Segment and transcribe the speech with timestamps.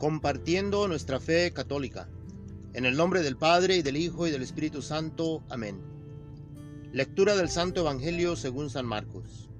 [0.00, 2.08] compartiendo nuestra fe católica.
[2.72, 5.44] En el nombre del Padre y del Hijo y del Espíritu Santo.
[5.50, 5.78] Amén.
[6.90, 9.50] Lectura del Santo Evangelio según San Marcos.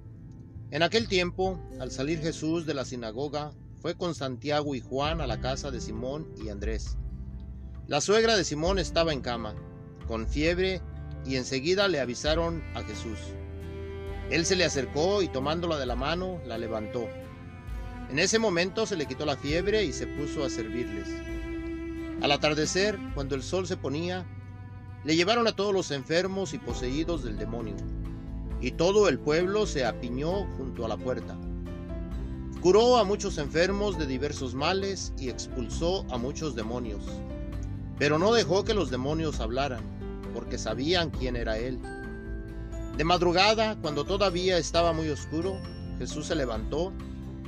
[0.71, 5.27] En aquel tiempo, al salir Jesús de la sinagoga, fue con Santiago y Juan a
[5.27, 6.97] la casa de Simón y Andrés.
[7.87, 9.55] La suegra de Simón estaba en cama,
[10.09, 10.81] con fiebre,
[11.27, 13.19] y enseguida le avisaron a Jesús.
[14.31, 17.07] Él se le acercó y tomándola de la mano, la levantó.
[18.11, 21.07] En ese momento se le quitó la fiebre y se puso a servirles.
[22.21, 24.27] Al atardecer, cuando el sol se ponía,
[25.05, 27.77] le llevaron a todos los enfermos y poseídos del demonio,
[28.61, 31.37] y todo el pueblo se apiñó junto a la puerta.
[32.61, 37.05] Curó a muchos enfermos de diversos males y expulsó a muchos demonios,
[37.97, 39.85] pero no dejó que los demonios hablaran,
[40.35, 41.79] porque sabían quién era él.
[42.97, 45.61] De madrugada, cuando todavía estaba muy oscuro,
[45.99, 46.93] Jesús se levantó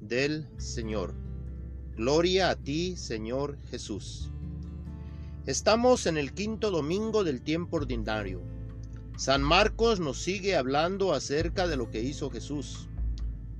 [0.00, 1.14] del Señor.
[1.96, 4.30] Gloria a ti, Señor Jesús.
[5.46, 8.42] Estamos en el quinto domingo del tiempo ordinario.
[9.16, 12.88] San Marcos nos sigue hablando acerca de lo que hizo Jesús,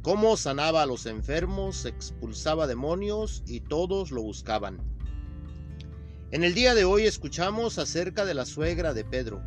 [0.02, 4.78] cómo sanaba a los enfermos, expulsaba demonios y todos lo buscaban.
[6.30, 9.40] En el día de hoy escuchamos acerca de la suegra de Pedro,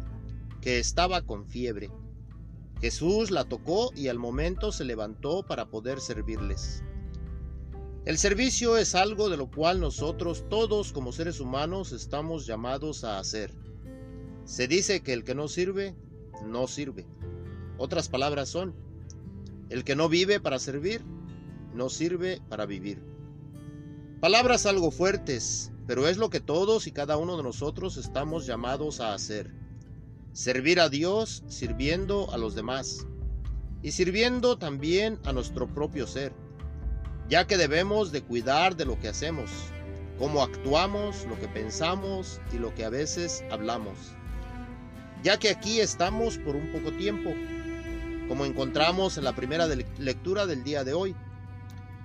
[0.61, 1.91] que estaba con fiebre.
[2.81, 6.83] Jesús la tocó y al momento se levantó para poder servirles.
[8.05, 13.19] El servicio es algo de lo cual nosotros todos como seres humanos estamos llamados a
[13.19, 13.51] hacer.
[14.45, 15.95] Se dice que el que no sirve,
[16.45, 17.05] no sirve.
[17.77, 18.73] Otras palabras son,
[19.69, 21.03] el que no vive para servir,
[21.73, 23.03] no sirve para vivir.
[24.21, 29.01] Palabras algo fuertes, pero es lo que todos y cada uno de nosotros estamos llamados
[29.01, 29.56] a hacer.
[30.37, 33.07] Servir a Dios sirviendo a los demás
[33.81, 36.31] y sirviendo también a nuestro propio ser
[37.27, 39.49] ya que debemos de cuidar de lo que hacemos,
[40.19, 43.97] cómo actuamos, lo que pensamos y lo que a veces hablamos.
[45.23, 47.31] Ya que aquí estamos por un poco tiempo,
[48.27, 49.65] como encontramos en la primera
[49.97, 51.15] lectura del día de hoy.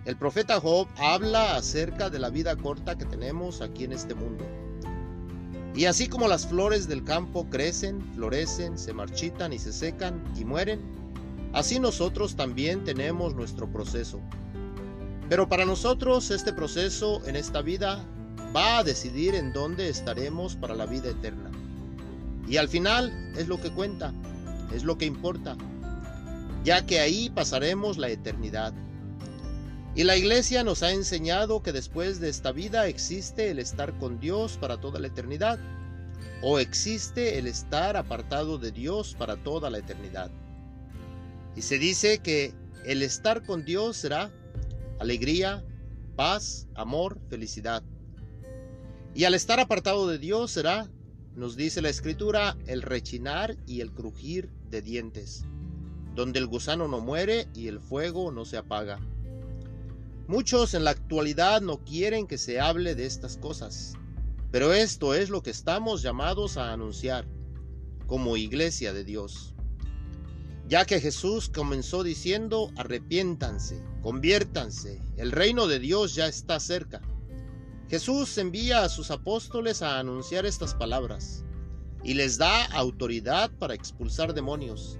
[0.06, 4.61] El profeta Job habla acerca de la vida corta que tenemos aquí en este mundo.
[5.74, 10.44] Y así como las flores del campo crecen, florecen, se marchitan y se secan y
[10.44, 10.80] mueren,
[11.52, 14.20] así nosotros también tenemos nuestro proceso
[15.32, 18.04] pero para nosotros este proceso en esta vida
[18.54, 21.50] va a decidir en dónde estaremos para la vida eterna.
[22.46, 24.12] Y al final es lo que cuenta,
[24.74, 25.56] es lo que importa,
[26.64, 28.74] ya que ahí pasaremos la eternidad.
[29.94, 34.18] Y la iglesia nos ha enseñado que después de esta vida existe el estar con
[34.20, 35.58] Dios para toda la eternidad,
[36.40, 40.30] o existe el estar apartado de Dios para toda la eternidad.
[41.54, 42.54] Y se dice que
[42.86, 44.30] el estar con Dios será
[44.98, 45.62] alegría,
[46.16, 47.82] paz, amor, felicidad.
[49.14, 50.90] Y al estar apartado de Dios será,
[51.36, 55.44] nos dice la escritura, el rechinar y el crujir de dientes,
[56.14, 59.00] donde el gusano no muere y el fuego no se apaga.
[60.26, 63.94] Muchos en la actualidad no quieren que se hable de estas cosas,
[64.50, 67.26] pero esto es lo que estamos llamados a anunciar
[68.06, 69.52] como iglesia de Dios
[70.72, 77.02] ya que Jesús comenzó diciendo, arrepiéntanse, conviértanse, el reino de Dios ya está cerca.
[77.90, 81.44] Jesús envía a sus apóstoles a anunciar estas palabras
[82.02, 84.98] y les da autoridad para expulsar demonios,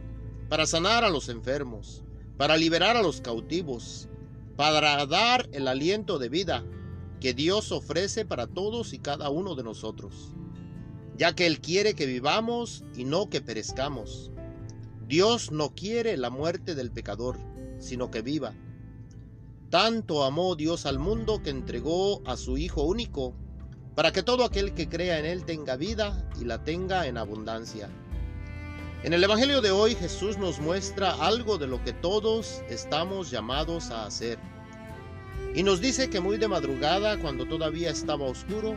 [0.50, 2.02] para sanar a los enfermos,
[2.36, 4.10] para liberar a los cautivos,
[4.70, 6.64] para dar el aliento de vida
[7.18, 10.36] que Dios ofrece para todos y cada uno de nosotros,
[11.16, 14.30] ya que Él quiere que vivamos y no que perezcamos
[15.08, 17.38] Dios no quiere la muerte del pecador,
[17.80, 18.54] sino que viva.
[19.68, 23.34] Tanto amó Dios al mundo que entregó a su Hijo único,
[23.96, 27.90] para que todo aquel que crea en Él tenga vida y la tenga en abundancia.
[29.04, 33.90] En el Evangelio de hoy Jesús nos muestra algo de lo que todos estamos llamados
[33.90, 34.38] a hacer.
[35.56, 38.76] Y nos dice que muy de madrugada, cuando todavía estaba oscuro,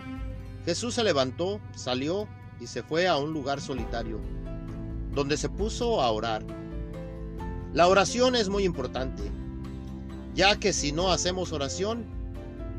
[0.65, 2.27] Jesús se levantó, salió
[2.59, 4.19] y se fue a un lugar solitario
[5.13, 6.43] donde se puso a orar.
[7.73, 9.21] La oración es muy importante,
[10.33, 12.03] ya que si no hacemos oración,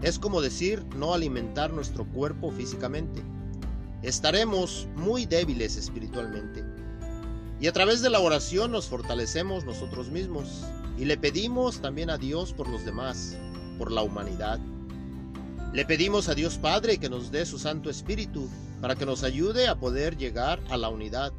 [0.02, 3.22] es como decir no alimentar nuestro cuerpo físicamente.
[4.02, 6.65] Estaremos muy débiles espiritualmente.
[7.58, 10.64] Y a través de la oración nos fortalecemos nosotros mismos
[10.98, 13.36] y le pedimos también a Dios por los demás,
[13.78, 14.60] por la humanidad.
[15.72, 18.48] Le pedimos a Dios Padre que nos dé su Santo Espíritu
[18.80, 21.32] para que nos ayude a poder llegar a la unidad.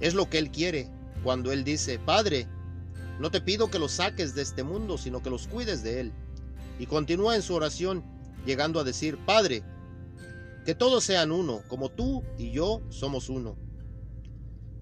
[0.00, 0.90] Es lo que Él quiere
[1.22, 2.46] cuando Él dice, Padre,
[3.18, 6.12] no te pido que los saques de este mundo, sino que los cuides de Él.
[6.78, 8.04] Y continúa en su oración,
[8.44, 9.62] llegando a decir, Padre,
[10.66, 13.56] que todos sean uno, como tú y yo somos uno.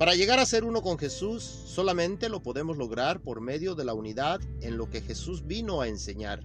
[0.02, 3.94] Para llegar a ser uno con Jesús, solamente lo podemos lograr por medio de la
[3.94, 6.42] unidad en lo que Jesús vino a enseñar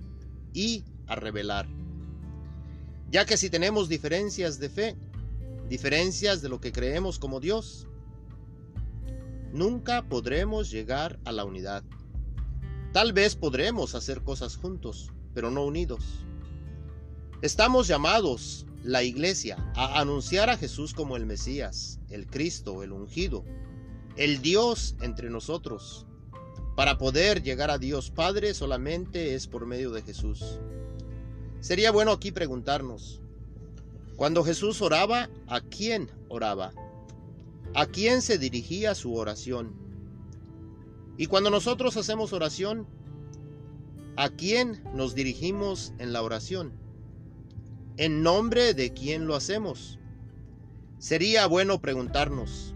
[0.54, 1.68] y a revelar.
[3.10, 4.96] Ya que si tenemos diferencias de fe,
[5.70, 7.88] diferencias de lo que creemos como Dios,
[9.52, 11.84] nunca podremos llegar a la unidad.
[12.94, 16.04] Tal vez podremos hacer cosas juntos, pero no unidos.
[17.42, 23.44] Estamos llamados, la iglesia, a anunciar a Jesús como el Mesías, el Cristo, el ungido,
[24.16, 26.06] el Dios entre nosotros.
[26.76, 30.60] Para poder llegar a Dios Padre solamente es por medio de Jesús.
[31.60, 33.22] Sería bueno aquí preguntarnos,
[34.16, 36.72] cuando Jesús oraba, ¿a quién oraba?
[37.76, 39.76] ¿A quién se dirigía su oración?
[41.18, 42.88] Y cuando nosotros hacemos oración,
[44.20, 46.74] ¿A quién nos dirigimos en la oración?
[48.00, 49.98] ¿En nombre de quién lo hacemos?
[51.00, 52.76] Sería bueno preguntarnos,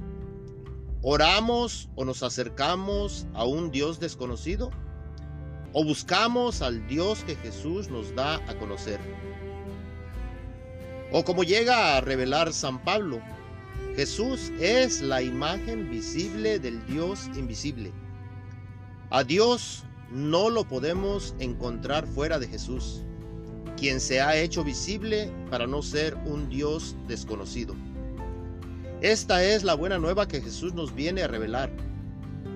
[1.03, 4.71] ¿oramos o nos acercamos a un Dios desconocido?
[5.73, 9.00] ¿O buscamos al Dios que Jesús nos da a conocer?
[11.12, 13.21] O como llega a revelar San Pablo,
[13.95, 17.94] Jesús es la imagen visible del Dios invisible.
[19.12, 23.03] A Dios no lo podemos encontrar fuera de Jesús,
[23.81, 27.74] quien se ha hecho visible para no ser un Dios desconocido.
[29.01, 31.72] Esta es la buena nueva que Jesús nos viene a revelar.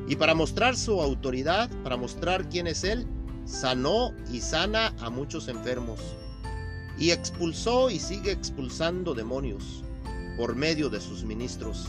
[0.07, 3.07] Y para mostrar su autoridad, para mostrar quién es Él,
[3.43, 5.99] sanó y sana a muchos enfermos.
[6.99, 9.83] Y expulsó y sigue expulsando demonios
[10.37, 11.87] por medio de sus ministros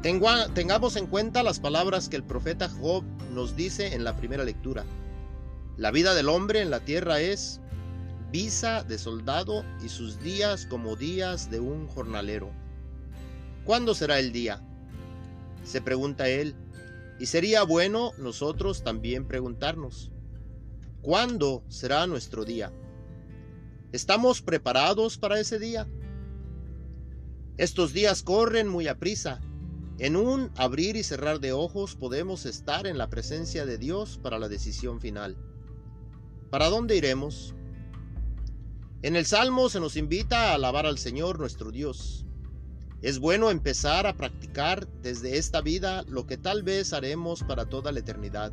[0.00, 3.02] tengamos en cuenta las palabras que el profeta Job
[3.34, 4.84] nos dice en la primera lectura.
[5.76, 7.60] La vida del hombre en la tierra es
[8.30, 12.50] visa de soldado y sus días como días de un jornalero.
[13.64, 14.62] ¿Cuándo será el día?
[15.64, 16.54] Se pregunta él,
[17.18, 20.10] y sería bueno nosotros también preguntarnos,
[21.02, 22.72] ¿cuándo será nuestro día?
[23.92, 25.88] ¿Estamos preparados para ese día?
[27.56, 29.40] Estos días corren muy a prisa
[29.98, 34.38] en un abrir y cerrar de ojos podemos estar en la presencia de Dios para
[34.38, 35.36] la decisión final.
[36.50, 37.56] ¿Para dónde iremos?
[39.00, 42.26] En el Salmo se nos invita a alabar al Señor nuestro Dios.
[43.00, 47.92] Es bueno empezar a practicar desde esta vida lo que tal vez haremos para toda
[47.92, 48.52] la eternidad.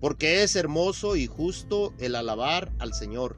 [0.00, 3.36] Porque es hermoso y justo el alabar al Señor.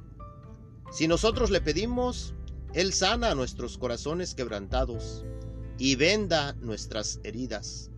[0.91, 2.33] Si nosotros le pedimos,
[2.73, 5.27] Él sana nuestros corazones quebrantados
[5.77, 7.91] y venda nuestras heridas.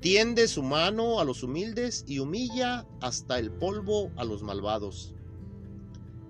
[0.00, 5.14] Tiende su mano a los humildes y humilla hasta el polvo a los malvados.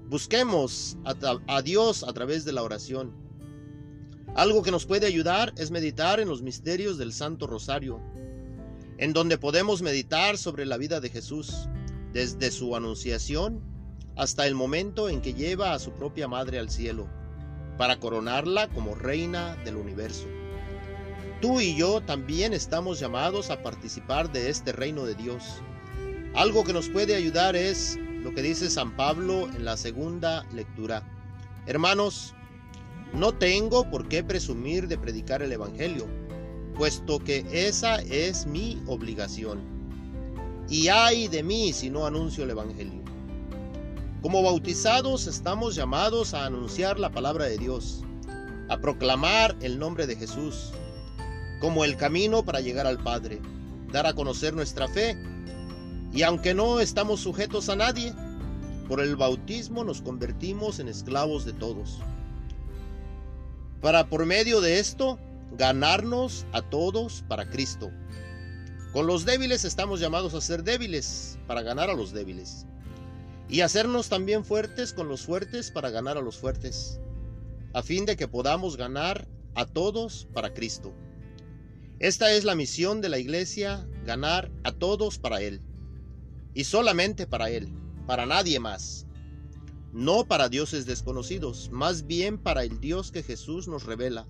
[0.09, 3.12] Busquemos a, Dios a través de la oración.
[4.35, 8.00] Algo que nos puede ayudar es meditar en los misterios del Santo Rosario,
[8.97, 11.69] en donde podemos meditar sobre la vida de Jesús,
[12.15, 13.61] desde su anunciación
[14.17, 17.07] hasta el momento en que lleva a su propia madre al cielo,
[17.77, 20.27] para coronarla como reina del universo.
[21.43, 25.45] Tú y yo también estamos llamados a participar de este reino de Dios.
[26.35, 31.03] Algo que nos puede ayudar es lo que dice San Pablo en la segunda lectura.
[31.67, 32.35] Hermanos,
[33.13, 36.07] no tengo por qué presumir de predicar el Evangelio,
[36.77, 39.61] puesto que esa es mi obligación.
[40.69, 43.03] Y ay de mí si no anuncio el Evangelio.
[44.21, 48.03] Como bautizados estamos llamados a anunciar la palabra de Dios,
[48.69, 50.73] a proclamar el nombre de Jesús,
[51.61, 53.41] como el camino para llegar al Padre,
[53.93, 55.17] dar a conocer nuestra fe.
[56.12, 58.12] Y aunque no estamos sujetos a nadie,
[58.88, 61.99] por el bautismo nos convertimos en esclavos de todos.
[63.83, 65.19] Para por medio de esto
[65.57, 67.91] ganarnos a todos para Cristo.
[68.93, 72.67] Con los débiles estamos llamados a ser débiles para ganar a los débiles.
[73.49, 76.99] Y hacernos también fuertes con los fuertes para ganar a los fuertes.
[77.75, 80.95] A fin de que podamos ganar a todos para Cristo.
[81.99, 85.61] Esta es la misión de la iglesia, ganar a todos para Él.
[86.59, 87.69] Y solamente para Él,
[88.05, 89.07] para nadie más.
[89.93, 94.27] no para dioses desconocidos, más bien para el Dios que Jesús nos revela.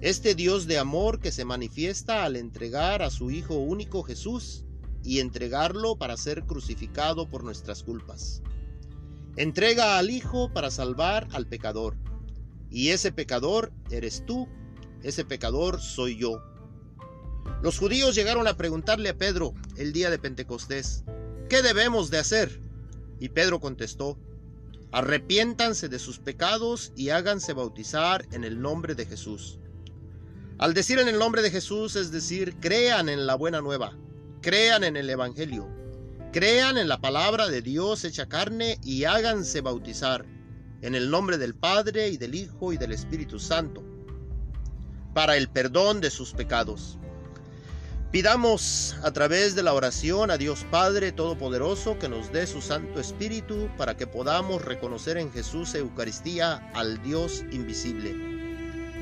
[0.00, 4.64] Este Dios de amor que se manifiesta al entregar a su Hijo único Jesús
[5.02, 8.42] y entregarlo para ser crucificado por nuestras culpas.
[9.34, 11.96] Entrega al Hijo para salvar al pecador.
[12.70, 14.46] Y ese pecador eres tú,
[15.02, 16.40] ese pecador soy yo.
[17.60, 21.04] Los judíos llegaron a preguntarle a Pedro el día de Pentecostés,
[21.50, 22.60] ¿qué debemos de hacer?
[23.18, 24.16] Y Pedro contestó,
[24.92, 29.58] arrepiéntanse de sus pecados y háganse bautizar en el nombre de Jesús.
[30.58, 33.98] Al decir en el nombre de Jesús, es decir, crean en la buena nueva,
[34.40, 35.68] crean en el Evangelio,
[36.32, 40.24] crean en la palabra de Dios hecha carne y háganse bautizar
[40.82, 43.82] en el nombre del Padre y del Hijo y del Espíritu Santo,
[45.14, 46.96] para el perdón de sus pecados.
[48.10, 52.98] Pidamos a través de la oración a Dios Padre Todopoderoso que nos dé su Santo
[52.98, 58.16] Espíritu para que podamos reconocer en Jesús Eucaristía al Dios invisible,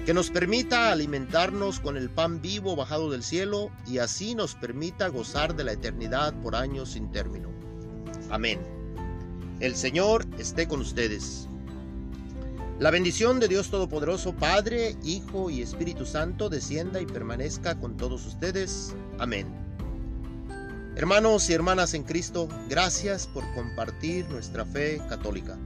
[0.04, 5.08] que nos permita alimentarnos con el pan vivo bajado del cielo y así nos permita
[5.08, 7.48] gozar de la eternidad por años sin término.
[8.28, 8.60] Amén.
[9.60, 11.48] El Señor esté con ustedes.
[12.78, 18.24] La bendición de Dios Todopoderoso, Padre, Hijo y Espíritu Santo, descienda y permanezca con todos
[18.24, 18.94] ustedes.
[19.18, 19.48] Amén.
[20.94, 25.58] Hermanos y hermanas en Cristo, gracias por compartir nuestra fe católica.